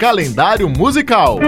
[0.00, 1.38] calendário musical.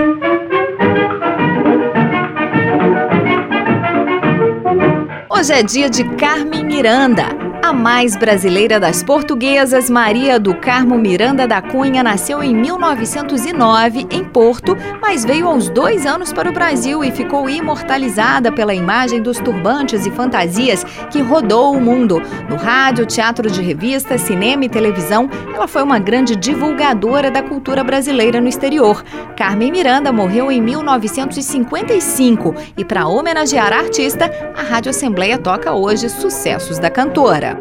[5.31, 7.42] Hoje é dia de Carmen Miranda.
[7.63, 14.25] A mais brasileira das portuguesas, Maria do Carmo Miranda da Cunha, nasceu em 1909 em
[14.25, 19.39] Porto, mas veio aos dois anos para o Brasil e ficou imortalizada pela imagem dos
[19.39, 22.21] turbantes e fantasias que rodou o mundo.
[22.51, 27.85] No rádio, teatro de revista, cinema e televisão, ela foi uma grande divulgadora da cultura
[27.85, 29.05] brasileira no exterior.
[29.37, 36.09] Carmen Miranda morreu em 1955 e, para homenagear a artista, a Rádio Assembleia toca hoje
[36.09, 37.52] sucessos da cantora.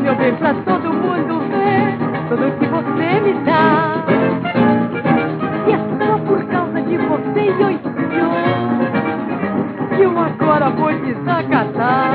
[0.00, 1.98] meu bem, pra todo mundo ver
[2.28, 4.02] tudo que você me dá.
[5.66, 8.48] E é só por causa de você e eu senhor,
[9.94, 12.12] que eu agora vou desacatar.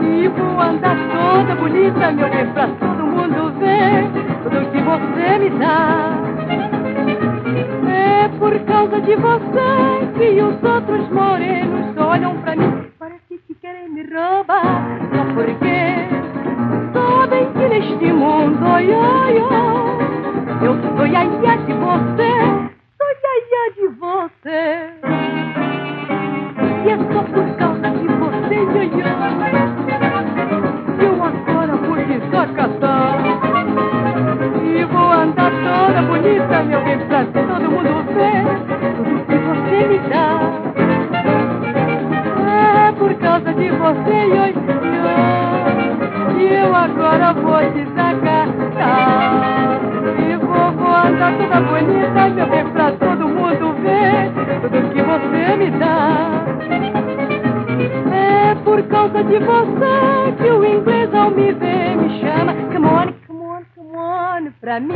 [0.00, 4.04] E vou andar toda bonita, meu bem, pra todo mundo ver
[4.44, 6.12] tudo que você me dá.
[7.90, 12.86] É por causa de você que os outros morenos olham pra mim.
[12.98, 15.83] Parece que querem me roubar, só porque
[17.74, 19.94] neste mundo, oi, oi, oi.
[20.62, 22.32] Eu sou iaia de você,
[22.98, 24.62] sou iaia de você.
[26.84, 28.90] E é só por causa de você, iaia,
[30.98, 33.18] que eu agora vou desacatar.
[34.64, 38.44] E vou andar toda bonita, meu bem, pra todo mundo ver
[38.96, 40.28] tudo que você me dá.
[42.86, 44.73] É por causa de você, iaia
[47.64, 47.94] noites.
[50.18, 54.32] E vovó tá toda bonita, meu bem, pra todo mundo ver
[54.62, 56.30] tudo que você me dá.
[58.12, 62.54] É por causa de você que o inglês ao me ver me chama.
[62.72, 64.94] Come on, come on, come on, pra mim.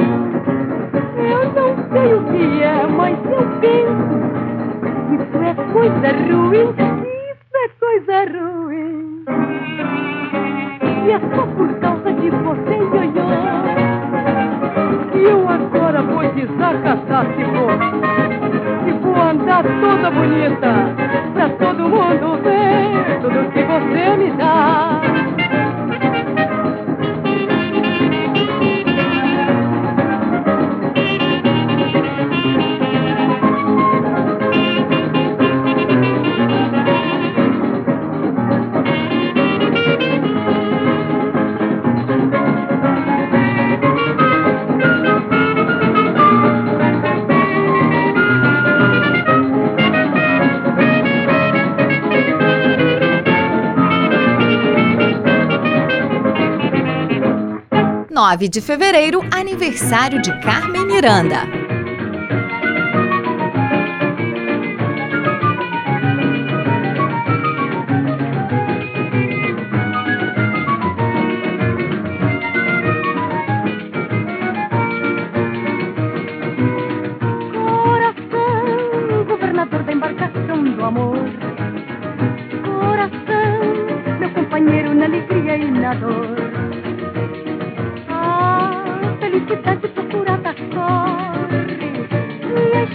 [1.16, 4.18] Eu não sei o que é, mas eu penso.
[5.14, 6.68] Isso é coisa ruim,
[7.30, 9.24] isso é coisa ruim.
[11.06, 13.28] E é só por causa de você, ganhou.
[15.14, 17.70] E eu agora vou desacatar, se vou.
[18.86, 20.68] E vou andar toda bonita
[21.34, 22.57] pra todo mundo ver.
[58.18, 61.57] 9 de fevereiro, aniversário de Carmen Miranda.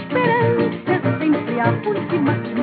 [0.04, 2.54] esperança sempre a por cima de.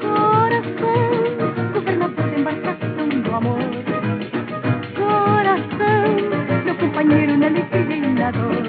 [0.00, 3.60] Coração, governador da embarcação do amor.
[4.94, 6.04] Coração,
[6.64, 8.64] meu companheiro na alegria e na dor.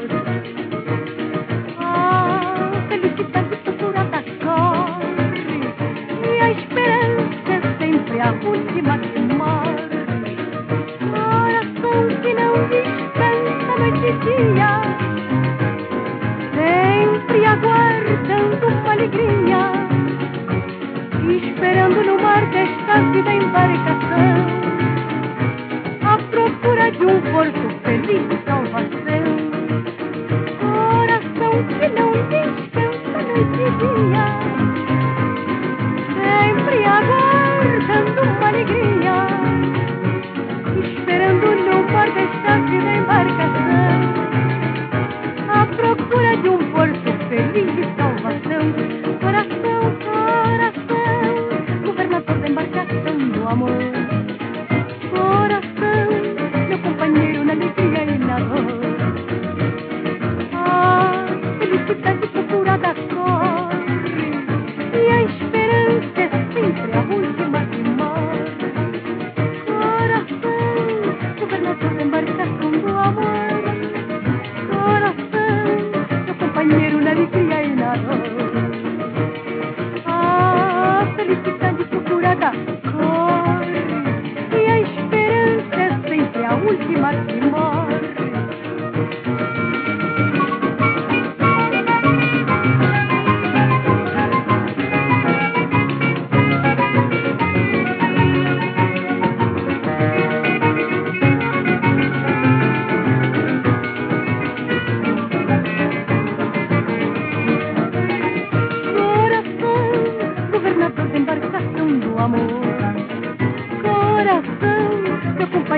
[1.80, 5.60] Ah, felicidade procurada corre,
[6.24, 9.16] e a esperança sempre a por cima de.
[11.12, 15.45] Coração que não descansa mais de dia.
[22.04, 24.65] lugar que estás de embarcação